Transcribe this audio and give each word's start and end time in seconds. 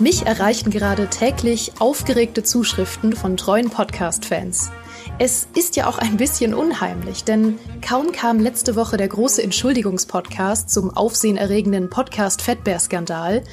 Mich 0.00 0.24
erreichen 0.24 0.70
gerade 0.70 1.08
täglich 1.10 1.72
aufgeregte 1.78 2.42
Zuschriften 2.42 3.14
von 3.14 3.36
treuen 3.36 3.68
Podcast-Fans. 3.68 4.70
Es 5.18 5.46
ist 5.54 5.76
ja 5.76 5.86
auch 5.88 5.98
ein 5.98 6.16
bisschen 6.16 6.54
unheimlich, 6.54 7.24
denn 7.24 7.58
kaum 7.86 8.10
kam 8.10 8.40
letzte 8.40 8.76
Woche 8.76 8.96
der 8.96 9.08
große 9.08 9.42
Entschuldigungspodcast 9.42 10.70
zum 10.70 10.88
aufsehenerregenden 10.88 11.90
Podcast-Fettbär-Skandal, 11.90 13.44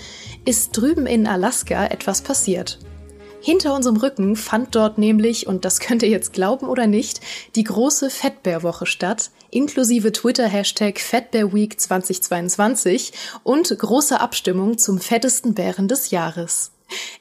ist 0.46 0.72
drüben 0.72 1.06
in 1.06 1.28
Alaska 1.28 1.88
etwas 1.88 2.22
passiert. 2.22 2.80
Hinter 3.42 3.76
unserem 3.76 3.98
Rücken 3.98 4.36
fand 4.36 4.76
dort 4.76 4.98
nämlich, 4.98 5.48
und 5.48 5.64
das 5.64 5.80
könnt 5.82 6.04
ihr 6.04 6.10
jetzt 6.10 6.34
glauben 6.34 6.68
oder 6.68 6.88
nicht, 6.88 7.22
die 7.56 7.64
große 7.64 8.10
Fettbärwoche 8.10 8.86
statt, 8.86 9.32
inklusive 9.52 10.12
Twitter-Hashtag 10.12 11.00
FatBearWeek 11.00 11.80
2022 11.80 13.14
und 13.44 13.78
große 13.78 14.20
Abstimmung 14.20 14.78
zum 14.78 15.00
fettesten 15.00 15.54
Bären 15.54 15.88
des 15.88 16.12
Jahres. 16.12 16.72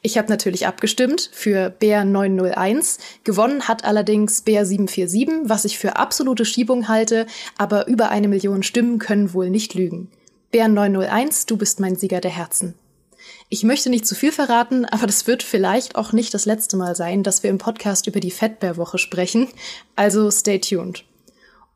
Ich 0.03 0.17
habe 0.17 0.29
natürlich 0.29 0.67
abgestimmt 0.67 1.29
für 1.33 1.71
Bär 1.71 2.05
901. 2.05 2.99
Gewonnen 3.25 3.67
hat 3.67 3.85
allerdings 3.85 4.43
Bär 4.43 4.65
747, 4.65 5.49
was 5.49 5.65
ich 5.65 5.79
für 5.79 5.97
absolute 5.97 6.45
Schiebung 6.45 6.89
halte, 6.89 7.27
aber 7.59 7.89
über 7.89 8.11
eine 8.11 8.29
Million 8.29 8.63
Stimmen 8.63 8.99
können 8.99 9.35
wohl 9.35 9.51
nicht 9.51 9.75
lügen. 9.75 10.09
Bär 10.53 10.69
901, 10.69 11.47
du 11.47 11.57
bist 11.57 11.81
mein 11.81 11.97
Sieger 11.97 12.21
der 12.21 12.31
Herzen. 12.31 12.75
Ich 13.49 13.63
möchte 13.63 13.91
nicht 13.91 14.07
zu 14.07 14.15
viel 14.15 14.33
verraten, 14.33 14.85
aber 14.85 15.07
das 15.07 15.27
wird 15.27 15.43
vielleicht 15.43 15.97
auch 15.97 16.13
nicht 16.13 16.35
das 16.35 16.47
letzte 16.47 16.77
Mal 16.77 16.97
sein, 16.97 17.23
dass 17.23 17.43
wir 17.43 17.51
im 17.51 17.59
Podcast 17.59 18.07
über 18.07 18.21
die 18.21 18.31
Fettbärwoche 18.31 18.99
sprechen. 18.99 19.49
Also 19.95 20.31
stay 20.31 20.59
tuned. 20.59 21.05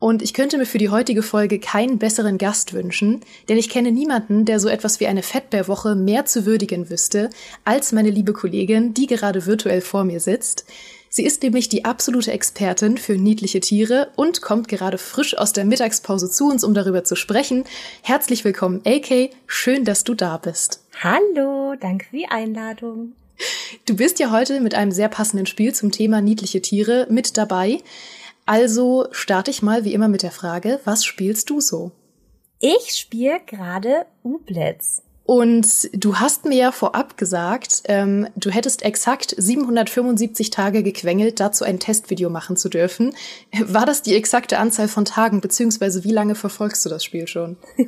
Und 0.00 0.22
ich 0.22 0.32
könnte 0.32 0.56
mir 0.56 0.64
für 0.64 0.78
die 0.78 0.88
heutige 0.88 1.22
Folge 1.22 1.60
keinen 1.60 1.98
besseren 1.98 2.38
Gast 2.38 2.72
wünschen, 2.72 3.20
denn 3.50 3.58
ich 3.58 3.68
kenne 3.68 3.92
niemanden, 3.92 4.46
der 4.46 4.58
so 4.58 4.68
etwas 4.68 4.98
wie 4.98 5.06
eine 5.06 5.22
Fettbärwoche 5.22 5.94
mehr 5.94 6.24
zu 6.24 6.46
würdigen 6.46 6.88
wüsste, 6.88 7.28
als 7.66 7.92
meine 7.92 8.08
liebe 8.08 8.32
Kollegin, 8.32 8.94
die 8.94 9.06
gerade 9.06 9.44
virtuell 9.44 9.82
vor 9.82 10.04
mir 10.04 10.18
sitzt. 10.20 10.64
Sie 11.12 11.24
ist 11.24 11.42
nämlich 11.42 11.68
die 11.68 11.84
absolute 11.84 12.30
Expertin 12.30 12.96
für 12.96 13.14
niedliche 13.14 13.58
Tiere 13.58 14.12
und 14.14 14.42
kommt 14.42 14.68
gerade 14.68 14.96
frisch 14.96 15.36
aus 15.36 15.52
der 15.52 15.64
Mittagspause 15.64 16.30
zu 16.30 16.48
uns, 16.48 16.62
um 16.62 16.72
darüber 16.72 17.02
zu 17.02 17.16
sprechen. 17.16 17.64
Herzlich 18.02 18.44
willkommen, 18.44 18.80
AK. 18.86 19.30
Schön, 19.48 19.84
dass 19.84 20.04
du 20.04 20.14
da 20.14 20.36
bist. 20.36 20.84
Hallo, 21.02 21.74
danke 21.80 22.06
für 22.06 22.16
die 22.18 22.28
Einladung. 22.28 23.14
Du 23.86 23.96
bist 23.96 24.20
ja 24.20 24.30
heute 24.30 24.60
mit 24.60 24.76
einem 24.76 24.92
sehr 24.92 25.08
passenden 25.08 25.46
Spiel 25.46 25.74
zum 25.74 25.90
Thema 25.90 26.20
niedliche 26.20 26.62
Tiere 26.62 27.08
mit 27.10 27.36
dabei. 27.36 27.80
Also 28.46 29.08
starte 29.10 29.50
ich 29.50 29.62
mal 29.62 29.84
wie 29.84 29.94
immer 29.94 30.06
mit 30.06 30.22
der 30.22 30.30
Frage, 30.30 30.78
was 30.84 31.04
spielst 31.04 31.50
du 31.50 31.60
so? 31.60 31.90
Ich 32.60 32.94
spiele 32.94 33.40
gerade 33.46 34.06
Ublitz. 34.22 35.02
Und 35.30 35.88
du 35.92 36.16
hast 36.16 36.44
mir 36.44 36.56
ja 36.56 36.72
vorab 36.72 37.16
gesagt, 37.16 37.82
ähm, 37.84 38.26
du 38.34 38.50
hättest 38.50 38.82
exakt 38.82 39.32
775 39.38 40.50
Tage 40.50 40.82
gequengelt, 40.82 41.38
dazu 41.38 41.64
ein 41.64 41.78
Testvideo 41.78 42.30
machen 42.30 42.56
zu 42.56 42.68
dürfen. 42.68 43.14
War 43.60 43.86
das 43.86 44.02
die 44.02 44.16
exakte 44.16 44.58
Anzahl 44.58 44.88
von 44.88 45.04
Tagen, 45.04 45.40
beziehungsweise 45.40 46.02
wie 46.02 46.10
lange 46.10 46.34
verfolgst 46.34 46.84
du 46.84 46.88
das 46.88 47.04
Spiel 47.04 47.28
schon? 47.28 47.58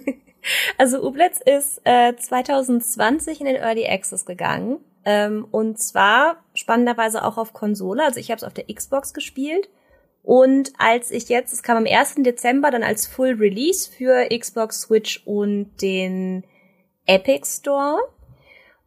also 0.78 1.02
Ublitz 1.02 1.40
ist 1.44 1.80
äh, 1.82 2.14
2020 2.14 3.40
in 3.40 3.46
den 3.46 3.56
Early 3.56 3.88
Access 3.88 4.24
gegangen. 4.24 4.78
Ähm, 5.04 5.44
und 5.50 5.80
zwar 5.80 6.36
spannenderweise 6.54 7.24
auch 7.24 7.38
auf 7.38 7.52
Konsole. 7.52 8.04
Also 8.04 8.20
ich 8.20 8.30
habe 8.30 8.36
es 8.36 8.44
auf 8.44 8.54
der 8.54 8.72
Xbox 8.72 9.14
gespielt. 9.14 9.68
Und 10.22 10.74
als 10.78 11.10
ich 11.10 11.28
jetzt, 11.28 11.52
es 11.52 11.64
kam 11.64 11.76
am 11.76 11.86
1. 11.92 12.18
Dezember 12.18 12.70
dann 12.70 12.84
als 12.84 13.08
Full 13.08 13.34
Release 13.34 13.90
für 13.90 14.28
Xbox, 14.28 14.82
Switch 14.82 15.22
und 15.26 15.72
den 15.82 16.44
Epic 17.06 17.46
Store. 17.46 17.98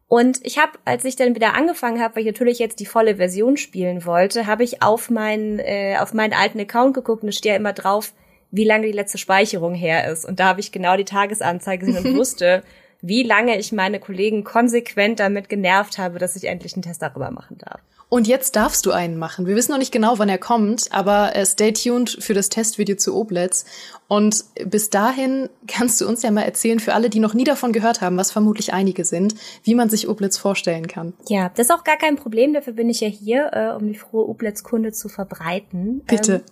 Und 0.08 0.38
ich 0.44 0.58
habe, 0.58 0.72
als 0.84 1.04
ich 1.04 1.16
dann 1.16 1.34
wieder 1.34 1.54
angefangen 1.54 2.00
habe, 2.00 2.16
weil 2.16 2.22
ich 2.22 2.32
natürlich 2.32 2.58
jetzt 2.58 2.78
die 2.78 2.86
volle 2.86 3.16
Version 3.16 3.56
spielen 3.56 4.04
wollte, 4.04 4.46
habe 4.46 4.62
ich 4.62 4.82
auf 4.82 5.10
meinen 5.10 5.58
äh, 5.58 5.96
auf 5.98 6.14
meinen 6.14 6.32
alten 6.32 6.60
Account 6.60 6.94
geguckt 6.94 7.22
und 7.22 7.30
es 7.30 7.36
steht 7.36 7.50
ja 7.50 7.56
immer 7.56 7.72
drauf, 7.72 8.12
wie 8.52 8.64
lange 8.64 8.86
die 8.86 8.92
letzte 8.92 9.18
Speicherung 9.18 9.74
her 9.74 10.10
ist. 10.10 10.24
Und 10.24 10.38
da 10.38 10.46
habe 10.46 10.60
ich 10.60 10.70
genau 10.70 10.96
die 10.96 11.04
Tagesanzeige 11.04 11.86
gesehen 11.86 12.06
und 12.06 12.16
wusste, 12.18 12.62
wie 13.00 13.22
lange 13.22 13.58
ich 13.58 13.72
meine 13.72 14.00
Kollegen 14.00 14.44
konsequent 14.44 15.20
damit 15.20 15.48
genervt 15.48 15.98
habe, 15.98 16.18
dass 16.18 16.36
ich 16.36 16.44
endlich 16.44 16.74
einen 16.74 16.82
Test 16.82 17.02
darüber 17.02 17.30
machen 17.30 17.58
darf. 17.58 17.80
Und 18.08 18.28
jetzt 18.28 18.54
darfst 18.54 18.86
du 18.86 18.92
einen 18.92 19.18
machen. 19.18 19.46
Wir 19.46 19.56
wissen 19.56 19.72
noch 19.72 19.78
nicht 19.78 19.90
genau, 19.90 20.18
wann 20.18 20.28
er 20.28 20.38
kommt, 20.38 20.92
aber 20.92 21.34
äh, 21.34 21.44
stay 21.44 21.72
tuned 21.72 22.18
für 22.20 22.34
das 22.34 22.48
Testvideo 22.48 22.96
zu 22.96 23.16
Oblets. 23.16 23.64
Und 24.06 24.44
bis 24.64 24.90
dahin 24.90 25.48
kannst 25.66 26.00
du 26.00 26.06
uns 26.06 26.22
ja 26.22 26.30
mal 26.30 26.42
erzählen, 26.42 26.78
für 26.78 26.94
alle, 26.94 27.10
die 27.10 27.18
noch 27.18 27.34
nie 27.34 27.42
davon 27.42 27.72
gehört 27.72 28.00
haben, 28.00 28.16
was 28.16 28.30
vermutlich 28.30 28.72
einige 28.72 29.04
sind, 29.04 29.34
wie 29.64 29.74
man 29.74 29.90
sich 29.90 30.08
Oblets 30.08 30.38
vorstellen 30.38 30.86
kann. 30.86 31.14
Ja, 31.28 31.50
das 31.56 31.66
ist 31.66 31.72
auch 31.72 31.82
gar 31.82 31.96
kein 31.96 32.14
Problem. 32.14 32.54
Dafür 32.54 32.74
bin 32.74 32.88
ich 32.88 33.00
ja 33.00 33.08
hier, 33.08 33.50
äh, 33.52 33.74
um 33.74 33.88
die 33.88 33.98
frohe 33.98 34.28
Oblets-Kunde 34.28 34.92
zu 34.92 35.08
verbreiten. 35.08 36.02
Bitte. 36.06 36.34
Ähm, 36.34 36.42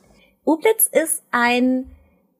Oblets 0.45 0.89
ist 0.89 1.23
ein 1.31 1.87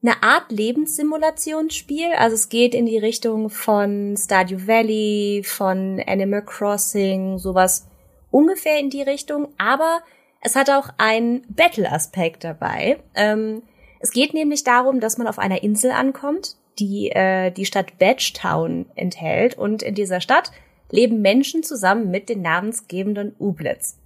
eine 0.05 0.23
Art 0.23 0.53
Lebenssimulationsspiel. 0.53 2.13
Also 2.13 2.35
es 2.35 2.49
geht 2.49 2.75
in 2.75 2.87
die 2.87 2.99
Richtung 2.99 3.49
von 3.49 4.17
Stardew 4.19 4.67
Valley, 4.67 5.43
von 5.45 6.03
Animal 6.07 6.45
Crossing, 6.45 7.39
sowas 7.39 7.87
ungefähr 8.31 8.79
in 8.79 8.91
die 8.91 9.03
Richtung, 9.03 9.49
aber 9.59 10.01
es 10.41 10.57
hat 10.57 10.69
auch 10.69 10.91
einen 10.99 11.43
Battle-Aspekt 11.49 12.45
dabei. 12.45 12.99
Ähm, 13.15 13.63
es 14.01 14.11
geht 14.11 14.35
nämlich 14.35 14.65
darum, 14.65 15.01
dass 15.01 15.17
man 15.17 15.27
auf 15.27 15.39
einer 15.39 15.63
Insel 15.63 15.93
ankommt, 15.93 16.57
die 16.79 17.11
äh, 17.11 17.51
die 17.51 17.65
Stadt 17.65 17.99
Badgetown 17.99 18.87
enthält 18.97 19.57
und 19.57 19.83
in 19.83 19.95
dieser 19.95 20.21
Stadt 20.21 20.51
leben 20.91 21.23
Menschen 21.23 21.63
zusammen 21.63 22.11
mit 22.11 22.29
den 22.29 22.43
namensgebenden 22.43 23.35
Ublets. 23.39 23.99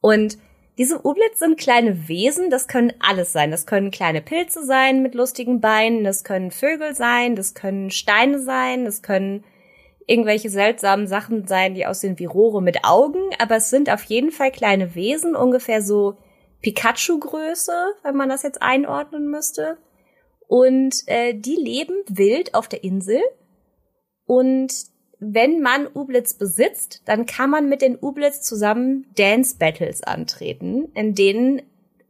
Und 0.00 0.38
diese 0.76 1.06
Ublets 1.06 1.38
sind 1.38 1.58
kleine 1.58 2.08
Wesen, 2.08 2.50
das 2.50 2.66
können 2.66 2.92
alles 2.98 3.32
sein. 3.32 3.50
Das 3.50 3.66
können 3.66 3.90
kleine 3.90 4.20
Pilze 4.20 4.64
sein 4.64 5.02
mit 5.02 5.14
lustigen 5.14 5.60
Beinen, 5.60 6.02
das 6.02 6.24
können 6.24 6.50
Vögel 6.50 6.94
sein, 6.94 7.36
das 7.36 7.54
können 7.54 7.90
Steine 7.90 8.40
sein, 8.40 8.84
das 8.84 9.02
können 9.02 9.44
irgendwelche 10.06 10.50
seltsamen 10.50 11.06
Sachen 11.06 11.46
sein, 11.46 11.74
die 11.74 11.86
aussehen 11.86 12.18
wie 12.18 12.26
Rohre 12.26 12.60
mit 12.60 12.84
Augen, 12.84 13.20
aber 13.38 13.56
es 13.56 13.70
sind 13.70 13.88
auf 13.90 14.02
jeden 14.04 14.32
Fall 14.32 14.50
kleine 14.50 14.94
Wesen, 14.94 15.34
ungefähr 15.34 15.80
so 15.80 16.18
Pikachu-Größe, 16.62 17.94
wenn 18.02 18.16
man 18.16 18.28
das 18.28 18.42
jetzt 18.42 18.60
einordnen 18.60 19.30
müsste. 19.30 19.78
Und 20.46 20.96
äh, 21.06 21.34
die 21.34 21.56
leben 21.56 21.94
wild 22.08 22.54
auf 22.54 22.68
der 22.68 22.84
Insel. 22.84 23.20
Und 24.26 24.72
wenn 25.32 25.60
man 25.60 25.86
Ublitz 25.86 26.34
besitzt, 26.34 27.02
dann 27.04 27.26
kann 27.26 27.50
man 27.50 27.68
mit 27.68 27.82
den 27.82 27.96
Ublitz 27.96 28.42
zusammen 28.42 29.06
Dance 29.16 29.56
Battles 29.58 30.02
antreten, 30.02 30.88
in 30.94 31.14
denen 31.14 31.62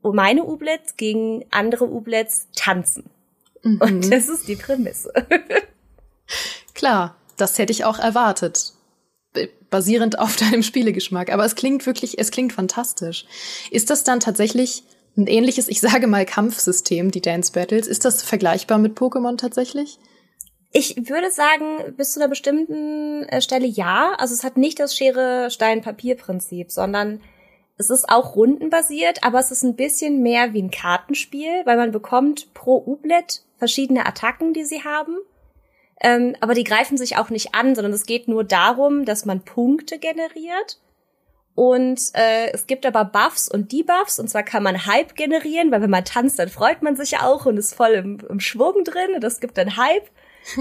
meine 0.02 0.44
Ublitz 0.44 0.96
gegen 0.96 1.44
andere 1.50 1.86
Ublitz 1.86 2.48
tanzen. 2.54 3.04
Mhm. 3.62 3.80
Und 3.80 4.12
das 4.12 4.28
ist 4.28 4.48
die 4.48 4.56
Prämisse. 4.56 5.12
Klar, 6.74 7.16
das 7.36 7.58
hätte 7.58 7.72
ich 7.72 7.84
auch 7.84 7.98
erwartet. 7.98 8.72
Basierend 9.70 10.18
auf 10.18 10.36
deinem 10.36 10.62
Spielegeschmack. 10.62 11.32
Aber 11.32 11.44
es 11.44 11.54
klingt 11.54 11.86
wirklich, 11.86 12.18
es 12.18 12.30
klingt 12.30 12.52
fantastisch. 12.52 13.24
Ist 13.70 13.90
das 13.90 14.04
dann 14.04 14.20
tatsächlich 14.20 14.84
ein 15.16 15.26
ähnliches, 15.26 15.68
ich 15.68 15.80
sage 15.80 16.06
mal, 16.06 16.26
Kampfsystem, 16.26 17.10
die 17.10 17.22
Dance 17.22 17.52
Battles? 17.52 17.86
Ist 17.86 18.04
das 18.04 18.22
vergleichbar 18.22 18.78
mit 18.78 18.98
Pokémon 18.98 19.36
tatsächlich? 19.36 19.98
Ich 20.76 21.08
würde 21.08 21.30
sagen, 21.30 21.94
bis 21.96 22.14
zu 22.14 22.20
einer 22.20 22.28
bestimmten 22.28 23.22
äh, 23.28 23.40
Stelle 23.40 23.66
ja. 23.66 24.14
Also 24.18 24.34
es 24.34 24.42
hat 24.42 24.56
nicht 24.56 24.80
das 24.80 24.96
Schere-Stein-Papier-Prinzip, 24.96 26.72
sondern 26.72 27.20
es 27.78 27.90
ist 27.90 28.08
auch 28.08 28.34
rundenbasiert, 28.34 29.22
aber 29.22 29.38
es 29.38 29.52
ist 29.52 29.62
ein 29.62 29.76
bisschen 29.76 30.20
mehr 30.20 30.52
wie 30.52 30.60
ein 30.60 30.72
Kartenspiel, 30.72 31.62
weil 31.64 31.76
man 31.76 31.92
bekommt 31.92 32.52
pro 32.54 32.82
Ublet 32.84 33.44
verschiedene 33.56 34.04
Attacken, 34.04 34.52
die 34.52 34.64
sie 34.64 34.82
haben. 34.82 35.18
Ähm, 36.00 36.34
aber 36.40 36.54
die 36.54 36.64
greifen 36.64 36.98
sich 36.98 37.18
auch 37.18 37.30
nicht 37.30 37.54
an, 37.54 37.76
sondern 37.76 37.92
es 37.92 38.04
geht 38.04 38.26
nur 38.26 38.42
darum, 38.42 39.04
dass 39.04 39.24
man 39.24 39.44
Punkte 39.44 40.00
generiert. 40.00 40.80
Und 41.54 42.00
äh, 42.14 42.50
es 42.52 42.66
gibt 42.66 42.84
aber 42.84 43.04
Buffs 43.04 43.48
und 43.48 43.70
Debuffs. 43.70 44.18
Und 44.18 44.28
zwar 44.28 44.42
kann 44.42 44.64
man 44.64 44.86
Hype 44.86 45.14
generieren, 45.14 45.70
weil 45.70 45.82
wenn 45.82 45.90
man 45.90 46.04
tanzt, 46.04 46.40
dann 46.40 46.48
freut 46.48 46.82
man 46.82 46.96
sich 46.96 47.18
auch 47.20 47.46
und 47.46 47.58
ist 47.58 47.74
voll 47.74 47.92
im, 47.92 48.18
im 48.28 48.40
Schwung 48.40 48.82
drin. 48.82 49.14
Und 49.14 49.22
das 49.22 49.38
gibt 49.38 49.56
dann 49.56 49.76
Hype. 49.76 50.10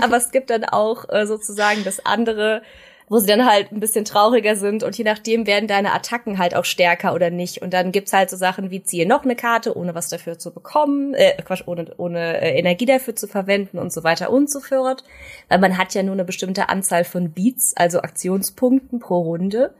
Aber 0.01 0.18
es 0.18 0.31
gibt 0.31 0.50
dann 0.50 0.65
auch 0.65 1.06
äh, 1.09 1.25
sozusagen 1.25 1.83
das 1.83 2.06
andere, 2.06 2.62
wo 3.09 3.19
sie 3.19 3.27
dann 3.27 3.45
halt 3.45 3.71
ein 3.71 3.80
bisschen 3.80 4.06
trauriger 4.06 4.56
sind 4.56 4.83
und 4.83 4.97
je 4.97 5.03
nachdem 5.03 5.45
werden 5.45 5.68
deine 5.68 5.94
Attacken 5.94 6.38
halt 6.38 6.56
auch 6.56 6.65
stärker 6.65 7.13
oder 7.13 7.30
nicht. 7.30 7.62
Und 7.62 7.74
dann 7.74 7.91
gibt's 7.91 8.13
halt 8.13 8.30
so 8.30 8.38
Sachen 8.38 8.71
wie 8.71 8.83
ziehe 8.83 9.07
noch 9.07 9.24
eine 9.24 9.35
Karte, 9.35 9.77
ohne 9.77 9.94
was 9.94 10.09
dafür 10.09 10.39
zu 10.39 10.51
bekommen, 10.51 11.13
äh, 11.13 11.41
Quatsch, 11.44 11.63
ohne, 11.65 11.94
ohne 11.97 12.41
äh, 12.41 12.57
Energie 12.57 12.85
dafür 12.85 13.15
zu 13.15 13.27
verwenden 13.27 13.77
und 13.77 13.91
so 13.91 14.03
weiter 14.03 14.31
und 14.31 14.50
so 14.50 14.59
fort. 14.59 15.03
Weil 15.50 15.59
man 15.59 15.77
hat 15.77 15.94
ja 15.94 16.03
nur 16.03 16.13
eine 16.13 16.25
bestimmte 16.25 16.69
Anzahl 16.69 17.03
von 17.03 17.31
Beats, 17.31 17.75
also 17.75 18.00
Aktionspunkten 18.00 19.00
pro 19.00 19.21
Runde. 19.21 19.74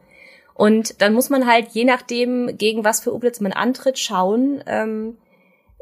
Und 0.53 1.01
dann 1.01 1.13
muss 1.13 1.29
man 1.29 1.47
halt 1.47 1.69
je 1.71 1.83
nachdem, 1.85 2.57
gegen 2.57 2.83
was 2.83 2.99
für 2.99 3.13
Ublitz 3.13 3.39
man 3.39 3.53
antritt, 3.53 3.97
schauen, 3.97 4.63
ähm, 4.67 5.17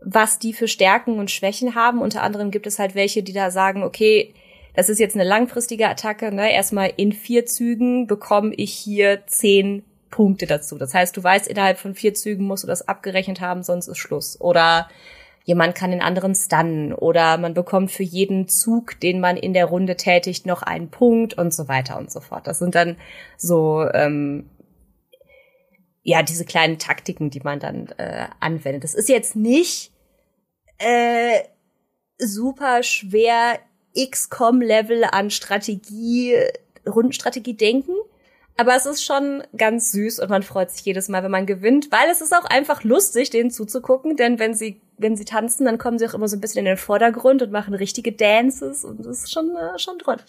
was 0.03 0.39
die 0.39 0.53
für 0.53 0.67
Stärken 0.67 1.19
und 1.19 1.31
Schwächen 1.31 1.75
haben. 1.75 2.01
Unter 2.01 2.23
anderem 2.23 2.51
gibt 2.51 2.67
es 2.67 2.79
halt 2.79 2.95
welche, 2.95 3.23
die 3.23 3.33
da 3.33 3.51
sagen, 3.51 3.83
okay, 3.83 4.33
das 4.75 4.89
ist 4.89 4.99
jetzt 4.99 5.15
eine 5.15 5.27
langfristige 5.27 5.87
Attacke, 5.87 6.33
ne? 6.33 6.51
Erstmal 6.51 6.93
in 6.95 7.11
vier 7.11 7.45
Zügen 7.45 8.07
bekomme 8.07 8.53
ich 8.55 8.73
hier 8.73 9.21
zehn 9.27 9.83
Punkte 10.09 10.45
dazu. 10.45 10.77
Das 10.77 10.93
heißt, 10.93 11.15
du 11.15 11.23
weißt, 11.23 11.47
innerhalb 11.47 11.77
von 11.77 11.93
vier 11.93 12.13
Zügen 12.13 12.45
musst 12.45 12.63
du 12.63 12.67
das 12.67 12.87
abgerechnet 12.87 13.41
haben, 13.41 13.63
sonst 13.63 13.87
ist 13.87 13.97
Schluss. 13.97 14.39
Oder 14.39 14.89
jemand 15.43 15.75
kann 15.75 15.91
den 15.91 16.01
anderen 16.01 16.35
stunnen 16.35 16.93
oder 16.93 17.37
man 17.37 17.53
bekommt 17.53 17.91
für 17.91 18.03
jeden 18.03 18.47
Zug, 18.47 18.99
den 18.99 19.19
man 19.19 19.37
in 19.37 19.53
der 19.53 19.65
Runde 19.65 19.97
tätigt, 19.97 20.45
noch 20.45 20.61
einen 20.61 20.89
Punkt 20.89 21.33
und 21.33 21.53
so 21.53 21.67
weiter 21.67 21.97
und 21.97 22.11
so 22.11 22.19
fort. 22.19 22.47
Das 22.47 22.59
sind 22.59 22.75
dann 22.75 22.97
so 23.37 23.85
ähm, 23.93 24.49
ja 26.03 26.23
diese 26.23 26.45
kleinen 26.45 26.77
Taktiken, 26.77 27.29
die 27.29 27.41
man 27.41 27.59
dann 27.59 27.87
äh, 27.97 28.27
anwendet. 28.39 28.83
Das 28.83 28.93
ist 28.93 29.09
jetzt 29.09 29.35
nicht 29.35 29.90
äh, 30.81 31.43
super 32.17 32.83
schwer 32.83 33.59
XCOM-Level 33.97 35.03
an 35.05 35.29
Strategie, 35.29 36.35
Rundenstrategie 36.87 37.55
denken. 37.55 37.93
Aber 38.57 38.75
es 38.75 38.85
ist 38.85 39.03
schon 39.03 39.43
ganz 39.57 39.91
süß 39.91 40.19
und 40.19 40.29
man 40.29 40.43
freut 40.43 40.71
sich 40.71 40.85
jedes 40.85 41.07
Mal, 41.09 41.23
wenn 41.23 41.31
man 41.31 41.45
gewinnt, 41.45 41.91
weil 41.91 42.09
es 42.11 42.21
ist 42.21 42.35
auch 42.35 42.45
einfach 42.45 42.83
lustig, 42.83 43.29
denen 43.29 43.49
zuzugucken, 43.49 44.17
denn 44.17 44.39
wenn 44.39 44.53
sie, 44.53 44.81
wenn 44.97 45.15
sie 45.15 45.25
tanzen, 45.25 45.65
dann 45.65 45.77
kommen 45.77 45.97
sie 45.97 46.07
auch 46.07 46.13
immer 46.13 46.27
so 46.27 46.35
ein 46.35 46.41
bisschen 46.41 46.59
in 46.59 46.65
den 46.65 46.77
Vordergrund 46.77 47.41
und 47.41 47.51
machen 47.51 47.73
richtige 47.73 48.11
Dances 48.11 48.83
und 48.83 48.99
das 49.05 49.23
ist 49.23 49.31
schon, 49.31 49.55
äh, 49.55 49.79
schon 49.79 49.97
drollig. 49.97 50.25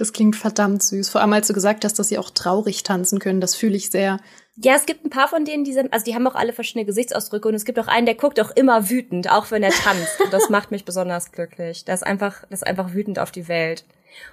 Das 0.00 0.14
klingt 0.14 0.34
verdammt 0.34 0.82
süß. 0.82 1.10
Vor 1.10 1.20
allem, 1.20 1.34
als 1.34 1.46
du 1.46 1.52
gesagt 1.52 1.84
hast, 1.84 1.98
dass 1.98 2.08
sie 2.08 2.16
auch 2.16 2.30
traurig 2.30 2.84
tanzen 2.84 3.18
können, 3.18 3.42
das 3.42 3.54
fühle 3.54 3.76
ich 3.76 3.90
sehr. 3.90 4.18
Ja, 4.56 4.74
es 4.74 4.86
gibt 4.86 5.04
ein 5.04 5.10
paar 5.10 5.28
von 5.28 5.44
denen, 5.44 5.62
die 5.62 5.74
sind, 5.74 5.92
also 5.92 6.06
die 6.06 6.14
haben 6.14 6.26
auch 6.26 6.34
alle 6.34 6.54
verschiedene 6.54 6.86
Gesichtsausdrücke 6.86 7.46
und 7.46 7.54
es 7.54 7.66
gibt 7.66 7.78
auch 7.78 7.86
einen, 7.86 8.06
der 8.06 8.14
guckt 8.14 8.40
auch 8.40 8.50
immer 8.50 8.88
wütend, 8.88 9.30
auch 9.30 9.50
wenn 9.50 9.62
er 9.62 9.72
tanzt. 9.72 10.18
Und 10.24 10.32
das 10.32 10.48
macht 10.48 10.70
mich 10.70 10.86
besonders 10.86 11.32
glücklich. 11.32 11.84
Das 11.84 12.00
ist 12.00 12.06
einfach, 12.06 12.42
das 12.48 12.60
ist 12.60 12.66
einfach 12.66 12.94
wütend 12.94 13.18
auf 13.18 13.30
die 13.30 13.46
Welt. 13.46 13.84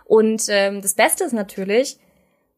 Und 0.05 0.43
ähm, 0.47 0.81
das 0.81 0.93
Beste 0.93 1.25
ist 1.25 1.33
natürlich, 1.33 1.97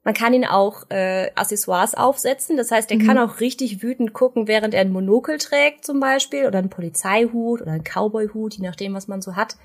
man 0.03 0.13
kann 0.13 0.35
ihn 0.35 0.45
auch 0.45 0.89
äh, 0.89 1.31
Accessoires 1.33 1.95
aufsetzen. 1.95 2.57
Das 2.57 2.69
heißt, 2.69 2.91
er 2.91 2.97
mhm. 2.97 3.07
kann 3.07 3.17
auch 3.17 3.39
richtig 3.39 3.81
wütend 3.81 4.13
gucken, 4.13 4.47
während 4.47 4.75
er 4.75 4.81
ein 4.81 4.91
Monokel 4.91 5.39
trägt 5.39 5.83
zum 5.83 6.00
Beispiel 6.00 6.45
oder 6.45 6.59
einen 6.59 6.69
Polizeihut 6.69 7.61
oder 7.61 7.71
einen 7.71 7.83
Cowboyhut, 7.83 8.53
je 8.53 8.63
nachdem, 8.63 8.94
was 8.94 9.07
man 9.07 9.23
so 9.23 9.35
hat. 9.35 9.56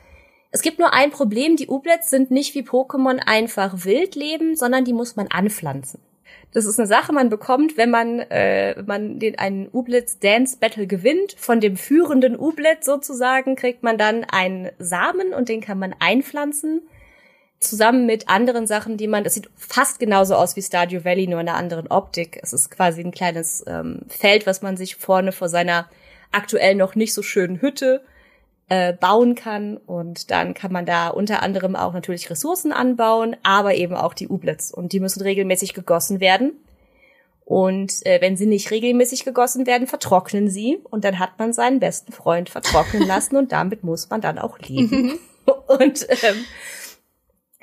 Es 0.55 0.63
gibt 0.63 0.79
nur 0.79 0.95
ein 0.95 1.11
Problem, 1.11 1.57
die 1.57 1.67
Ublets 1.67 2.11
sind 2.11 2.31
nicht 2.31 2.55
wie 2.55 2.63
Pokémon 2.63 3.19
einfach 3.19 3.85
wild 3.85 4.15
leben, 4.15 4.55
sondern 4.55 4.85
die 4.85 4.93
muss 4.93 5.17
man 5.17 5.27
anpflanzen. 5.27 5.99
Das 6.53 6.65
ist 6.65 6.79
eine 6.79 6.87
Sache, 6.87 7.13
man 7.13 7.29
bekommt, 7.29 7.77
wenn 7.77 7.91
man, 7.91 8.21
äh, 8.21 8.75
wenn 8.77 8.87
man 8.87 9.19
den 9.19 9.37
einen 9.37 9.69
Ublitz 9.73 10.21
Dance 10.21 10.57
Battle 10.61 10.87
gewinnt. 10.87 11.35
Von 11.37 11.59
dem 11.59 11.77
führenden 11.77 12.39
Ublet 12.39 12.85
sozusagen 12.85 13.57
kriegt 13.57 13.83
man 13.83 13.99
dann 13.99 14.23
einen 14.23 14.71
Samen 14.79 15.35
und 15.35 15.49
den 15.49 15.61
kann 15.61 15.81
man 15.81 15.93
einpflanzen. 15.99 16.83
Zusammen 17.59 18.07
mit 18.07 18.29
anderen 18.29 18.69
Sachen, 18.69 18.97
die 18.97 19.09
man, 19.09 19.25
das 19.25 19.35
sieht 19.35 19.51
fast 19.57 19.99
genauso 19.99 20.37
aus 20.37 20.55
wie 20.55 20.63
Stardew 20.63 21.05
Valley, 21.05 21.27
nur 21.27 21.41
in 21.41 21.49
einer 21.49 21.59
anderen 21.59 21.89
Optik. 21.89 22.39
Es 22.45 22.53
ist 22.53 22.71
quasi 22.71 23.01
ein 23.01 23.11
kleines 23.11 23.65
ähm, 23.67 24.03
Feld, 24.07 24.47
was 24.47 24.63
man 24.63 24.77
sich 24.77 24.95
vorne 24.95 25.33
vor 25.33 25.49
seiner 25.49 25.91
aktuell 26.31 26.77
noch 26.77 26.95
nicht 26.95 27.13
so 27.13 27.23
schönen 27.23 27.61
Hütte 27.61 28.05
äh, 28.69 28.93
bauen 28.93 29.35
kann. 29.35 29.77
Und 29.77 30.31
dann 30.31 30.55
kann 30.55 30.73
man 30.73 30.87
da 30.87 31.09
unter 31.09 31.43
anderem 31.43 31.77
auch 31.77 31.93
natürlich 31.93 32.31
Ressourcen 32.31 32.73
anbauen, 32.73 33.37
aber 33.43 33.75
eben 33.75 33.95
auch 33.95 34.15
die 34.15 34.29
Ublets. 34.29 34.73
Und 34.73 34.93
die 34.93 35.01
müssen 35.01 35.23
regelmäßig 35.23 35.75
gegossen 35.75 36.21
werden. 36.21 36.53
Und 37.45 38.07
äh, 38.07 38.21
wenn 38.23 38.37
sie 38.37 38.47
nicht 38.47 38.71
regelmäßig 38.71 39.25
gegossen 39.25 39.67
werden, 39.67 39.87
vertrocknen 39.87 40.49
sie. 40.49 40.79
Und 40.91 41.05
dann 41.05 41.19
hat 41.19 41.39
man 41.39 41.53
seinen 41.53 41.79
besten 41.79 42.13
Freund 42.13 42.49
vertrocknen 42.49 43.03
lassen 43.07 43.37
und 43.37 43.53
damit 43.53 43.85
muss 43.85 44.09
man 44.09 44.21
dann 44.21 44.39
auch 44.39 44.59
leben. 44.59 45.03
Mhm. 45.03 45.19
und 45.67 46.07
ähm, 46.09 46.45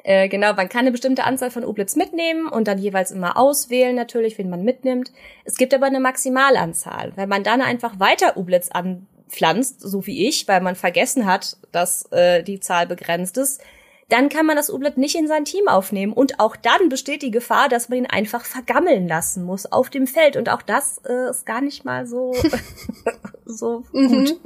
äh, 0.03 0.29
genau, 0.29 0.53
man 0.53 0.69
kann 0.69 0.81
eine 0.81 0.91
bestimmte 0.91 1.23
Anzahl 1.23 1.51
von 1.51 1.65
Ublets 1.65 1.95
mitnehmen 1.95 2.47
und 2.47 2.67
dann 2.67 2.77
jeweils 2.77 3.11
immer 3.11 3.37
auswählen 3.37 3.95
natürlich, 3.95 4.37
wen 4.37 4.49
man 4.49 4.63
mitnimmt. 4.63 5.11
Es 5.45 5.57
gibt 5.57 5.73
aber 5.73 5.85
eine 5.85 5.99
Maximalanzahl. 5.99 7.13
Wenn 7.15 7.29
man 7.29 7.43
dann 7.43 7.61
einfach 7.61 7.99
weiter 7.99 8.37
Ublets 8.37 8.71
an, 8.71 9.07
pflanzt, 9.31 9.81
so 9.81 10.05
wie 10.05 10.27
ich, 10.27 10.47
weil 10.47 10.61
man 10.61 10.75
vergessen 10.75 11.25
hat, 11.25 11.57
dass 11.71 12.11
äh, 12.11 12.43
die 12.43 12.59
Zahl 12.59 12.87
begrenzt 12.87 13.37
ist, 13.37 13.61
dann 14.09 14.27
kann 14.27 14.45
man 14.45 14.57
das 14.57 14.69
Ublet 14.69 14.97
nicht 14.97 15.15
in 15.15 15.27
sein 15.27 15.45
Team 15.45 15.69
aufnehmen. 15.69 16.11
Und 16.11 16.39
auch 16.41 16.57
dann 16.57 16.89
besteht 16.89 17.21
die 17.21 17.31
Gefahr, 17.31 17.69
dass 17.69 17.87
man 17.87 17.99
ihn 17.99 18.05
einfach 18.05 18.43
vergammeln 18.43 19.07
lassen 19.07 19.43
muss 19.43 19.71
auf 19.71 19.89
dem 19.89 20.05
Feld. 20.05 20.35
Und 20.35 20.49
auch 20.49 20.61
das 20.61 20.99
äh, 21.07 21.29
ist 21.29 21.45
gar 21.45 21.61
nicht 21.61 21.85
mal 21.85 22.05
so, 22.05 22.35
so 23.45 23.85
gut. 23.91 24.37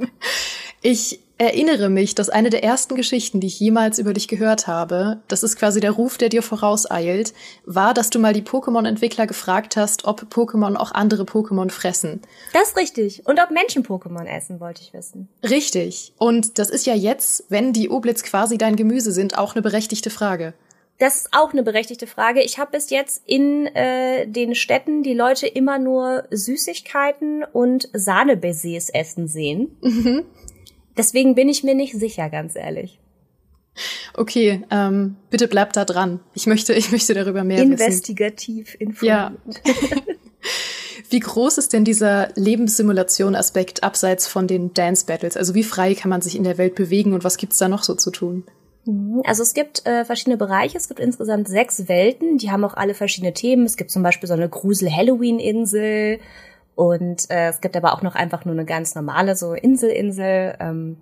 Ich 0.88 1.18
erinnere 1.36 1.88
mich, 1.88 2.14
dass 2.14 2.30
eine 2.30 2.48
der 2.48 2.62
ersten 2.62 2.94
Geschichten, 2.94 3.40
die 3.40 3.48
ich 3.48 3.58
jemals 3.58 3.98
über 3.98 4.12
dich 4.12 4.28
gehört 4.28 4.68
habe, 4.68 5.20
das 5.26 5.42
ist 5.42 5.56
quasi 5.56 5.80
der 5.80 5.90
Ruf, 5.90 6.16
der 6.16 6.28
dir 6.28 6.44
vorauseilt, 6.44 7.34
war, 7.64 7.92
dass 7.92 8.08
du 8.08 8.20
mal 8.20 8.32
die 8.32 8.42
Pokémon-Entwickler 8.42 9.26
gefragt 9.26 9.76
hast, 9.76 10.04
ob 10.04 10.32
Pokémon 10.32 10.76
auch 10.76 10.92
andere 10.92 11.24
Pokémon 11.24 11.72
fressen. 11.72 12.22
Das 12.52 12.68
ist 12.68 12.76
richtig. 12.76 13.26
Und 13.26 13.40
ob 13.42 13.50
Menschen 13.50 13.82
Pokémon 13.82 14.26
essen, 14.26 14.60
wollte 14.60 14.82
ich 14.82 14.92
wissen. 14.92 15.28
Richtig. 15.42 16.12
Und 16.18 16.56
das 16.60 16.70
ist 16.70 16.86
ja 16.86 16.94
jetzt, 16.94 17.46
wenn 17.48 17.72
die 17.72 17.90
Oblitz 17.90 18.22
quasi 18.22 18.56
dein 18.56 18.76
Gemüse 18.76 19.10
sind, 19.10 19.36
auch 19.36 19.56
eine 19.56 19.62
berechtigte 19.62 20.10
Frage. 20.10 20.54
Das 20.98 21.16
ist 21.16 21.28
auch 21.32 21.52
eine 21.52 21.64
berechtigte 21.64 22.06
Frage. 22.06 22.42
Ich 22.42 22.58
habe 22.58 22.70
bis 22.70 22.90
jetzt 22.90 23.22
in 23.26 23.66
äh, 23.66 24.26
den 24.28 24.54
Städten 24.54 25.02
die 25.02 25.14
Leute 25.14 25.48
immer 25.48 25.80
nur 25.80 26.28
Süßigkeiten 26.30 27.42
und 27.42 27.88
Sahnebaisers 27.92 28.88
essen 28.90 29.26
sehen. 29.26 29.76
Mhm. 29.82 30.24
Deswegen 30.96 31.34
bin 31.34 31.48
ich 31.48 31.62
mir 31.62 31.74
nicht 31.74 31.94
sicher, 31.94 32.30
ganz 32.30 32.56
ehrlich. 32.56 32.98
Okay, 34.14 34.64
ähm, 34.70 35.16
bitte 35.30 35.48
bleib 35.48 35.72
da 35.72 35.84
dran. 35.84 36.20
Ich 36.34 36.46
möchte, 36.46 36.72
ich 36.72 36.90
möchte 36.92 37.14
darüber 37.14 37.44
mehr 37.44 37.62
Investigativ 37.62 38.74
wissen. 38.74 38.88
informiert. 38.88 39.04
Ja. 39.04 39.32
wie 41.10 41.20
groß 41.20 41.58
ist 41.58 41.72
denn 41.72 41.84
dieser 41.84 42.28
Lebenssimulation-Aspekt 42.34 43.82
abseits 43.82 44.26
von 44.26 44.46
den 44.46 44.72
Dance 44.72 45.04
Battles? 45.06 45.36
Also 45.36 45.54
wie 45.54 45.64
frei 45.64 45.94
kann 45.94 46.08
man 46.08 46.22
sich 46.22 46.36
in 46.36 46.44
der 46.44 46.58
Welt 46.58 46.74
bewegen 46.74 47.12
und 47.12 47.24
was 47.24 47.36
gibt's 47.36 47.58
da 47.58 47.68
noch 47.68 47.82
so 47.82 47.94
zu 47.94 48.10
tun? 48.10 48.44
Mhm, 48.86 49.22
also 49.26 49.42
es 49.42 49.52
gibt 49.52 49.86
äh, 49.86 50.04
verschiedene 50.04 50.36
Bereiche. 50.36 50.78
Es 50.78 50.88
gibt 50.88 51.00
insgesamt 51.00 51.48
sechs 51.48 51.88
Welten. 51.88 52.38
Die 52.38 52.50
haben 52.50 52.64
auch 52.64 52.74
alle 52.74 52.94
verschiedene 52.94 53.34
Themen. 53.34 53.66
Es 53.66 53.76
gibt 53.76 53.90
zum 53.90 54.02
Beispiel 54.02 54.28
so 54.28 54.34
eine 54.34 54.48
Grusel-Halloween-Insel. 54.48 56.20
Und 56.76 57.30
äh, 57.30 57.48
es 57.48 57.60
gibt 57.60 57.76
aber 57.76 57.94
auch 57.94 58.02
noch 58.02 58.14
einfach 58.14 58.44
nur 58.44 58.54
eine 58.54 58.66
ganz 58.66 58.94
normale, 58.94 59.34
so 59.34 59.54
Insel-Insel. 59.54 60.56
Ähm, 60.60 60.98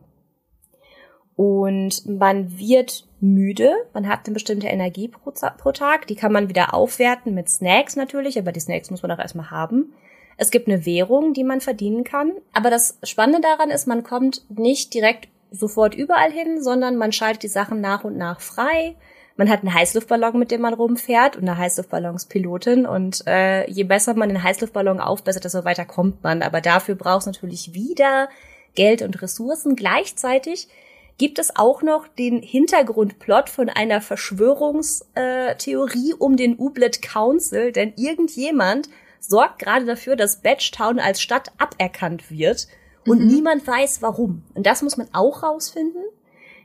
und 1.36 2.06
man 2.06 2.56
wird 2.56 3.06
müde, 3.20 3.74
man 3.92 4.08
hat 4.08 4.20
eine 4.24 4.34
bestimmte 4.34 4.68
Energie 4.68 5.08
pro, 5.08 5.32
pro, 5.58 5.72
Tag, 5.72 6.06
die 6.06 6.14
kann 6.14 6.32
man 6.32 6.48
wieder 6.48 6.74
aufwerten 6.74 7.34
mit 7.34 7.48
Snacks 7.48 7.96
natürlich, 7.96 8.38
aber 8.38 8.52
die 8.52 8.60
Snacks 8.60 8.90
muss 8.90 9.02
man 9.02 9.10
auch 9.10 9.18
erstmal 9.18 9.50
haben. 9.50 9.92
Es 10.36 10.52
gibt 10.52 10.68
eine 10.68 10.86
Währung, 10.86 11.32
die 11.32 11.44
man 11.44 11.60
verdienen 11.60 12.04
kann, 12.04 12.32
aber 12.52 12.70
das 12.70 12.98
Spannende 13.02 13.40
daran 13.40 13.70
ist, 13.70 13.86
man 13.86 14.04
kommt 14.04 14.44
nicht 14.48 14.94
direkt 14.94 15.28
sofort 15.50 15.94
überall 15.94 16.30
hin, 16.30 16.62
sondern 16.62 16.96
man 16.96 17.10
schaltet 17.10 17.42
die 17.42 17.48
Sachen 17.48 17.80
nach 17.80 18.04
und 18.04 18.16
nach 18.16 18.40
frei 18.40 18.94
man 19.36 19.50
hat 19.50 19.60
einen 19.60 19.74
Heißluftballon, 19.74 20.38
mit 20.38 20.50
dem 20.50 20.60
man 20.60 20.74
rumfährt 20.74 21.36
und 21.36 21.42
eine 21.42 21.58
Heißluftballonspilotin. 21.58 22.86
Und 22.86 23.26
äh, 23.26 23.68
je 23.70 23.84
besser 23.84 24.14
man 24.14 24.28
den 24.28 24.42
Heißluftballon 24.42 25.00
aufbessert, 25.00 25.44
desto 25.44 25.64
weiter 25.64 25.84
kommt 25.84 26.22
man. 26.22 26.42
Aber 26.42 26.60
dafür 26.60 26.94
braucht 26.94 27.22
es 27.22 27.26
natürlich 27.26 27.74
wieder 27.74 28.28
Geld 28.74 29.02
und 29.02 29.20
Ressourcen. 29.22 29.76
Gleichzeitig 29.76 30.68
gibt 31.18 31.38
es 31.38 31.56
auch 31.56 31.82
noch 31.82 32.08
den 32.08 32.42
Hintergrundplot 32.42 33.48
von 33.48 33.68
einer 33.68 34.00
Verschwörungstheorie 34.00 36.14
um 36.18 36.36
den 36.36 36.58
Ublet 36.58 37.02
Council, 37.02 37.72
denn 37.72 37.92
irgendjemand 37.96 38.88
sorgt 39.20 39.60
gerade 39.60 39.86
dafür, 39.86 40.16
dass 40.16 40.42
Batchtown 40.42 40.98
als 40.98 41.22
Stadt 41.22 41.52
aberkannt 41.58 42.30
wird 42.30 42.66
und 43.06 43.20
mhm. 43.20 43.28
niemand 43.28 43.66
weiß 43.66 44.02
warum. 44.02 44.42
Und 44.54 44.66
das 44.66 44.82
muss 44.82 44.96
man 44.96 45.08
auch 45.12 45.42
rausfinden. 45.42 46.02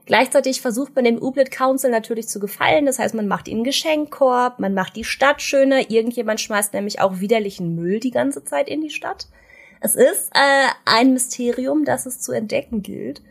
Gleichzeitig 0.09 0.59
versucht 0.59 0.95
man 0.95 1.05
dem 1.05 1.21
Ublet 1.21 1.51
Council 1.51 1.91
natürlich 1.91 2.27
zu 2.27 2.39
gefallen. 2.39 2.87
Das 2.87 2.97
heißt, 2.97 3.13
man 3.13 3.27
macht 3.27 3.47
ihnen 3.47 3.63
Geschenkkorb, 3.63 4.57
man 4.57 4.73
macht 4.73 4.95
die 4.95 5.03
Stadt 5.03 5.39
schöner. 5.39 5.91
Irgendjemand 5.91 6.41
schmeißt 6.41 6.73
nämlich 6.73 6.99
auch 6.99 7.19
widerlichen 7.19 7.75
Müll 7.75 7.99
die 7.99 8.09
ganze 8.09 8.43
Zeit 8.43 8.69
in 8.69 8.81
die 8.81 8.89
Stadt. 8.89 9.27
Es 9.81 9.93
ist 9.93 10.31
äh, 10.33 10.67
ein 10.85 11.13
Mysterium, 11.13 11.85
das 11.85 12.07
es 12.07 12.21
zu 12.21 12.31
entdecken 12.31 12.81
gilt. 12.81 13.21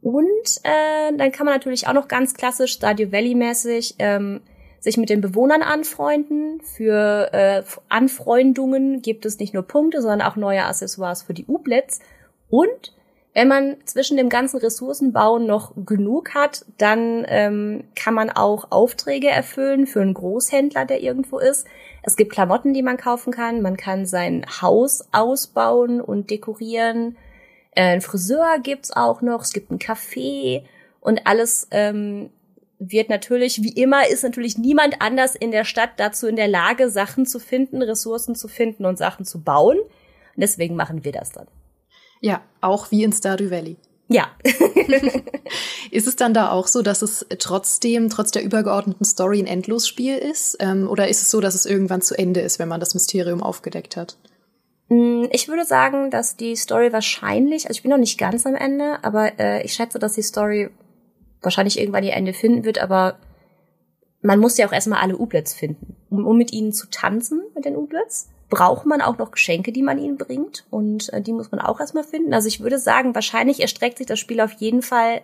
Und 0.00 0.22
äh, 0.62 1.14
dann 1.14 1.32
kann 1.32 1.44
man 1.44 1.54
natürlich 1.54 1.86
auch 1.86 1.92
noch 1.92 2.08
ganz 2.08 2.32
klassisch 2.32 2.72
Stadio 2.72 3.12
Valley 3.12 3.34
mäßig 3.34 3.96
ähm, 3.98 4.40
sich 4.80 4.96
mit 4.96 5.10
den 5.10 5.20
Bewohnern 5.20 5.60
anfreunden. 5.60 6.62
Für 6.62 7.28
äh, 7.34 7.62
Anfreundungen 7.90 9.02
gibt 9.02 9.26
es 9.26 9.38
nicht 9.38 9.52
nur 9.52 9.64
Punkte, 9.64 10.00
sondern 10.00 10.22
auch 10.22 10.36
neue 10.36 10.64
Accessoires 10.64 11.24
für 11.24 11.34
die 11.34 11.44
Ublets. 11.44 12.00
Und 12.48 12.94
wenn 13.34 13.48
man 13.48 13.76
zwischen 13.86 14.18
dem 14.18 14.28
ganzen 14.28 14.58
Ressourcenbauen 14.58 15.46
noch 15.46 15.72
genug 15.86 16.34
hat, 16.34 16.66
dann 16.76 17.24
ähm, 17.28 17.84
kann 17.94 18.12
man 18.12 18.28
auch 18.28 18.66
Aufträge 18.70 19.28
erfüllen 19.28 19.86
für 19.86 20.02
einen 20.02 20.12
Großhändler, 20.12 20.84
der 20.84 21.02
irgendwo 21.02 21.38
ist. 21.38 21.66
Es 22.02 22.16
gibt 22.16 22.32
Klamotten, 22.32 22.74
die 22.74 22.82
man 22.82 22.98
kaufen 22.98 23.32
kann. 23.32 23.62
Man 23.62 23.78
kann 23.78 24.04
sein 24.04 24.44
Haus 24.60 25.08
ausbauen 25.12 26.02
und 26.02 26.30
dekorieren. 26.30 27.16
Äh, 27.70 27.94
ein 27.94 28.00
Friseur 28.02 28.58
gibt's 28.62 28.90
auch 28.90 29.22
noch. 29.22 29.40
Es 29.42 29.54
gibt 29.54 29.70
ein 29.70 29.78
Café 29.78 30.64
und 31.00 31.26
alles 31.26 31.68
ähm, 31.70 32.28
wird 32.78 33.08
natürlich, 33.08 33.62
wie 33.62 33.72
immer, 33.72 34.08
ist 34.08 34.24
natürlich 34.24 34.58
niemand 34.58 35.00
anders 35.00 35.36
in 35.36 35.52
der 35.52 35.64
Stadt 35.64 35.92
dazu 35.96 36.26
in 36.26 36.36
der 36.36 36.48
Lage, 36.48 36.90
Sachen 36.90 37.24
zu 37.24 37.38
finden, 37.38 37.80
Ressourcen 37.80 38.34
zu 38.34 38.48
finden 38.48 38.84
und 38.84 38.98
Sachen 38.98 39.24
zu 39.24 39.40
bauen. 39.40 39.78
Und 39.78 40.40
deswegen 40.40 40.76
machen 40.76 41.02
wir 41.04 41.12
das 41.12 41.30
dann. 41.30 41.46
Ja, 42.22 42.40
auch 42.60 42.90
wie 42.90 43.02
in 43.02 43.12
Stardew 43.12 43.50
Valley. 43.50 43.76
Ja. 44.08 44.28
ist 45.90 46.06
es 46.06 46.16
dann 46.16 46.34
da 46.34 46.50
auch 46.50 46.66
so, 46.66 46.82
dass 46.82 47.02
es 47.02 47.26
trotzdem, 47.38 48.08
trotz 48.08 48.30
der 48.30 48.44
übergeordneten 48.44 49.04
Story 49.04 49.40
ein 49.40 49.46
Endlosspiel 49.46 50.16
ist? 50.16 50.56
Ähm, 50.60 50.88
oder 50.88 51.08
ist 51.08 51.22
es 51.22 51.30
so, 51.30 51.40
dass 51.40 51.54
es 51.54 51.66
irgendwann 51.66 52.00
zu 52.00 52.16
Ende 52.16 52.40
ist, 52.40 52.58
wenn 52.58 52.68
man 52.68 52.80
das 52.80 52.94
Mysterium 52.94 53.42
aufgedeckt 53.42 53.96
hat? 53.96 54.16
Mm, 54.88 55.24
ich 55.30 55.48
würde 55.48 55.64
sagen, 55.64 56.10
dass 56.10 56.36
die 56.36 56.56
Story 56.56 56.92
wahrscheinlich, 56.92 57.66
also 57.66 57.76
ich 57.76 57.82
bin 57.82 57.90
noch 57.90 57.98
nicht 57.98 58.18
ganz 58.18 58.46
am 58.46 58.54
Ende, 58.54 59.02
aber 59.02 59.38
äh, 59.40 59.62
ich 59.64 59.74
schätze, 59.74 59.98
dass 59.98 60.14
die 60.14 60.22
Story 60.22 60.70
wahrscheinlich 61.40 61.78
irgendwann 61.80 62.04
ihr 62.04 62.14
Ende 62.14 62.34
finden 62.34 62.64
wird, 62.64 62.78
aber 62.78 63.18
man 64.20 64.38
muss 64.38 64.56
ja 64.56 64.68
auch 64.68 64.72
erstmal 64.72 65.00
alle 65.00 65.16
Ublets 65.16 65.52
finden. 65.52 65.96
Um, 66.08 66.26
um 66.26 66.36
mit 66.36 66.52
ihnen 66.52 66.72
zu 66.72 66.88
tanzen, 66.88 67.42
mit 67.54 67.64
den 67.64 67.76
Ublets, 67.76 68.28
braucht 68.52 68.84
man 68.84 69.00
auch 69.00 69.16
noch 69.16 69.30
Geschenke, 69.30 69.72
die 69.72 69.82
man 69.82 69.98
ihnen 69.98 70.18
bringt. 70.18 70.66
Und 70.68 71.10
äh, 71.14 71.22
die 71.22 71.32
muss 71.32 71.50
man 71.50 71.60
auch 71.60 71.80
erstmal 71.80 72.04
finden. 72.04 72.34
Also 72.34 72.48
ich 72.48 72.60
würde 72.60 72.78
sagen, 72.78 73.14
wahrscheinlich 73.14 73.60
erstreckt 73.60 73.96
sich 73.96 74.06
das 74.06 74.18
Spiel 74.18 74.42
auf 74.42 74.52
jeden 74.52 74.82
Fall 74.82 75.22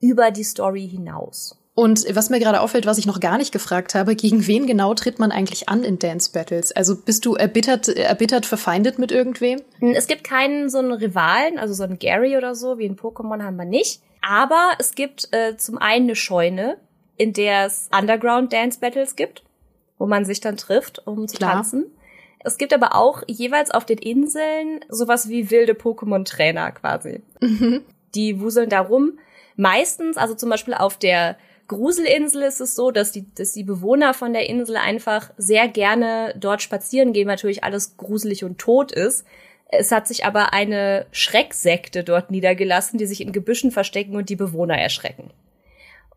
über 0.00 0.30
die 0.30 0.44
Story 0.44 0.88
hinaus. 0.88 1.58
Und 1.74 2.06
was 2.14 2.30
mir 2.30 2.38
gerade 2.38 2.62
auffällt, 2.62 2.86
was 2.86 2.96
ich 2.96 3.04
noch 3.04 3.20
gar 3.20 3.36
nicht 3.36 3.52
gefragt 3.52 3.94
habe, 3.94 4.16
gegen 4.16 4.46
wen 4.46 4.66
genau 4.66 4.94
tritt 4.94 5.18
man 5.18 5.30
eigentlich 5.30 5.68
an 5.68 5.84
in 5.84 5.98
Dance 5.98 6.30
Battles? 6.32 6.72
Also 6.72 6.96
bist 6.96 7.26
du 7.26 7.34
erbittert, 7.34 7.88
erbittert 7.88 8.46
verfeindet 8.46 8.98
mit 8.98 9.12
irgendwem? 9.12 9.60
Es 9.80 10.06
gibt 10.06 10.24
keinen 10.24 10.70
so 10.70 10.78
einen 10.78 10.92
Rivalen, 10.92 11.58
also 11.58 11.74
so 11.74 11.82
einen 11.82 11.98
Gary 11.98 12.38
oder 12.38 12.54
so, 12.54 12.78
wie 12.78 12.86
in 12.86 12.96
Pokémon 12.96 13.42
haben 13.42 13.56
wir 13.56 13.66
nicht. 13.66 14.00
Aber 14.22 14.70
es 14.78 14.94
gibt 14.94 15.28
äh, 15.32 15.58
zum 15.58 15.76
einen 15.76 16.04
eine 16.04 16.16
Scheune, 16.16 16.78
in 17.18 17.34
der 17.34 17.66
es 17.66 17.90
Underground 17.94 18.54
Dance 18.54 18.78
Battles 18.80 19.16
gibt, 19.16 19.42
wo 19.98 20.06
man 20.06 20.24
sich 20.24 20.40
dann 20.40 20.56
trifft, 20.56 21.06
um 21.06 21.28
zu 21.28 21.36
Klar. 21.36 21.56
tanzen. 21.56 21.86
Es 22.44 22.58
gibt 22.58 22.74
aber 22.74 22.94
auch 22.94 23.22
jeweils 23.26 23.70
auf 23.70 23.86
den 23.86 23.98
Inseln 23.98 24.80
sowas 24.88 25.28
wie 25.28 25.50
wilde 25.50 25.72
Pokémon-Trainer 25.72 26.72
quasi. 26.72 27.22
Mhm. 27.40 27.82
Die 28.14 28.40
wuseln 28.40 28.68
da 28.68 28.80
rum. 28.80 29.18
Meistens, 29.56 30.18
also 30.18 30.34
zum 30.34 30.50
Beispiel 30.50 30.74
auf 30.74 30.98
der 30.98 31.36
Gruselinsel 31.68 32.42
ist 32.42 32.60
es 32.60 32.74
so, 32.74 32.90
dass 32.90 33.12
die, 33.12 33.24
dass 33.34 33.52
die 33.52 33.64
Bewohner 33.64 34.12
von 34.12 34.34
der 34.34 34.48
Insel 34.48 34.76
einfach 34.76 35.30
sehr 35.38 35.68
gerne 35.68 36.34
dort 36.38 36.60
spazieren 36.60 37.14
gehen, 37.14 37.26
weil 37.26 37.36
natürlich 37.36 37.64
alles 37.64 37.96
gruselig 37.96 38.44
und 38.44 38.58
tot 38.58 38.92
ist. 38.92 39.24
Es 39.68 39.90
hat 39.90 40.06
sich 40.06 40.26
aber 40.26 40.52
eine 40.52 41.06
Schrecksekte 41.10 42.04
dort 42.04 42.30
niedergelassen, 42.30 42.98
die 42.98 43.06
sich 43.06 43.22
in 43.22 43.32
Gebüschen 43.32 43.70
verstecken 43.70 44.16
und 44.16 44.28
die 44.28 44.36
Bewohner 44.36 44.76
erschrecken. 44.76 45.30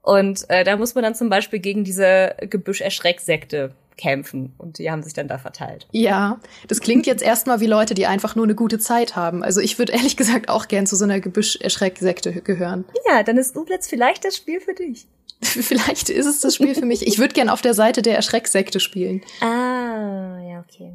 Und 0.01 0.50
äh, 0.50 0.65
da 0.65 0.75
muss 0.75 0.93
man 0.93 1.05
dann 1.05 1.15
zum 1.15 1.29
Beispiel 1.29 1.60
gegen 1.60 1.86
diese 1.86 2.36
Gebüsch-Erschrecksekte 2.41 3.74
kämpfen 3.98 4.54
und 4.58 4.77
die 4.77 4.89
haben 4.89 5.04
sich 5.04 5.13
dann 5.13 5.27
da 5.27 5.38
verteilt. 5.38 5.88
Ja, 5.92 6.39
das 6.68 6.82
klingt 6.82 7.06
jetzt 7.06 7.24
erstmal 7.24 7.60
wie 7.60 7.66
Leute, 7.66 7.94
die 7.94 8.06
einfach 8.06 8.36
nur 8.36 8.46
eine 8.46 8.56
gute 8.56 8.80
Zeit 8.80 9.16
haben. 9.16 9.44
Also 9.44 9.60
ich 9.60 9.77
würde 9.80 9.94
ehrlich 9.94 10.16
gesagt 10.18 10.50
auch 10.50 10.68
gern 10.68 10.86
zu 10.86 10.96
so 10.96 11.04
einer 11.04 11.20
Gebüsch-Erschrecksekte 11.20 12.42
gehören. 12.42 12.86
Ja, 13.10 13.24
dann 13.24 13.38
ist 13.38 13.58
Ublitz 13.58 13.88
vielleicht 13.88 14.24
das 14.24 14.36
Spiel 14.36 14.60
für 14.60 14.74
dich. 14.74 15.08
vielleicht 15.42 16.10
ist 16.10 16.25
es 16.25 16.39
das 16.39 16.56
Spiel 16.56 16.74
für 16.74 16.86
mich. 16.86 17.06
Ich 17.06 17.20
würde 17.20 17.34
gern 17.34 17.50
auf 17.50 17.62
der 17.62 17.74
Seite 17.74 18.01
der 18.01 18.16
Erschrecksekte 18.16 18.80
spielen. 18.80 19.22
Ah, 19.42 20.39
ja, 20.48 20.63
okay. 20.68 20.94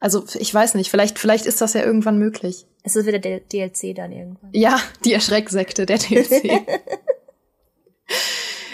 Also 0.00 0.24
ich 0.38 0.52
weiß 0.52 0.74
nicht, 0.74 0.90
vielleicht, 0.90 1.18
vielleicht 1.18 1.46
ist 1.46 1.60
das 1.60 1.74
ja 1.74 1.84
irgendwann 1.84 2.18
möglich. 2.18 2.66
Es 2.82 2.96
ist 2.96 3.06
wieder 3.06 3.20
der 3.20 3.38
DLC 3.38 3.94
dann 3.94 4.10
irgendwann. 4.10 4.50
Ja, 4.52 4.80
die 5.04 5.12
Erschrecksekte, 5.12 5.86
der 5.86 5.98
DLC. 5.98 6.42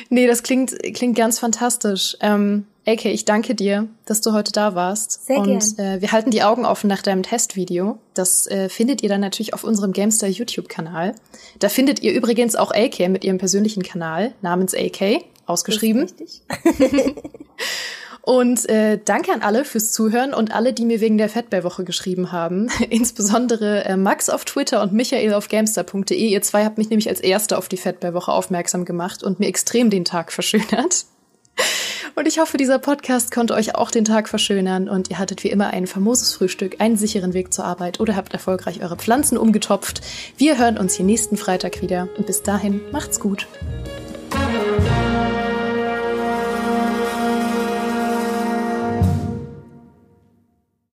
nee, 0.09 0.27
das 0.27 0.43
klingt, 0.43 0.79
klingt 0.95 1.17
ganz 1.17 1.39
fantastisch. 1.39 2.17
Ähm, 2.21 2.67
AK, 2.89 3.05
ich 3.05 3.27
danke 3.27 3.55
dir, 3.55 3.87
dass 4.07 4.23
du 4.23 4.33
heute 4.33 4.51
da 4.51 4.75
warst. 4.75 5.27
Sehr 5.27 5.39
Und 5.39 5.79
äh, 5.79 6.01
wir 6.01 6.11
halten 6.11 6.31
die 6.31 6.43
Augen 6.43 6.65
offen 6.65 6.89
nach 6.89 7.03
deinem 7.03 7.23
Testvideo. 7.23 7.99
Das 8.15 8.47
äh, 8.47 8.71
findet 8.71 9.03
ihr 9.03 9.11
dann 9.11 9.21
natürlich 9.21 9.53
auf 9.53 9.63
unserem 9.63 9.93
Gamestar 9.93 10.31
YouTube-Kanal. 10.31 11.15
Da 11.59 11.69
findet 11.69 12.03
ihr 12.03 12.15
übrigens 12.15 12.57
auch 12.57 12.73
AK 12.73 13.11
mit 13.11 13.25
ihrem 13.25 13.37
persönlichen 13.37 13.83
Kanal 13.83 14.33
namens 14.41 14.75
AK, 14.75 15.23
ausgeschrieben. 15.45 16.05
Richtig. 16.05 16.43
Und 18.23 18.69
äh, 18.69 18.99
danke 19.03 19.33
an 19.33 19.41
alle 19.41 19.65
fürs 19.65 19.91
Zuhören 19.91 20.35
und 20.35 20.55
alle, 20.55 20.75
die 20.75 20.85
mir 20.85 21.01
wegen 21.01 21.17
der 21.17 21.31
Fettbär-Woche 21.31 21.85
geschrieben 21.85 22.31
haben. 22.31 22.69
Insbesondere 22.91 23.87
äh, 23.87 23.97
Max 23.97 24.29
auf 24.29 24.45
Twitter 24.45 24.83
und 24.83 24.93
Michael 24.93 25.33
auf 25.33 25.49
Gamestar.de. 25.49 26.15
Ihr 26.15 26.43
zwei 26.43 26.67
habt 26.67 26.77
mich 26.77 26.91
nämlich 26.91 27.09
als 27.09 27.21
Erste 27.21 27.57
auf 27.57 27.69
die 27.69 27.79
Fettbär-Woche 27.79 28.31
aufmerksam 28.31 28.85
gemacht 28.85 29.23
und 29.23 29.41
mir 29.41 29.47
extrem 29.47 29.89
den 29.89 30.05
Tag 30.05 30.31
verschönert. 30.31 31.07
Und 32.19 32.27
ich 32.27 32.41
hoffe, 32.41 32.57
dieser 32.57 32.81
Podcast 32.81 33.31
konnte 33.31 33.55
euch 33.55 33.77
auch 33.77 33.93
den 33.93 34.05
Tag 34.05 34.29
verschönern 34.29 34.89
und 34.89 35.09
ihr 35.09 35.21
hattet 35.21 35.45
wie 35.45 35.51
immer 35.51 35.69
ein 35.69 35.87
famoses 35.87 36.35
Frühstück, 36.35 36.81
einen 36.81 36.97
sicheren 36.97 37.33
Weg 37.33 37.55
zur 37.55 37.65
Arbeit 37.65 38.01
oder 38.01 38.17
habt 38.17 38.33
erfolgreich 38.33 38.83
eure 38.83 38.97
Pflanzen 38.97 39.39
umgetopft. 39.39 40.01
Wir 40.37 40.59
hören 40.59 40.79
uns 40.79 40.95
hier 40.95 41.07
nächsten 41.07 41.37
Freitag 41.37 41.81
wieder 41.81 42.09
und 42.17 42.27
bis 42.27 42.43
dahin 42.43 42.81
macht's 42.91 43.21
gut. 43.21 43.47